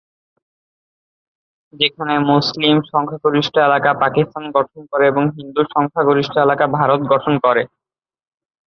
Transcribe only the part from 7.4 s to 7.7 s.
করে।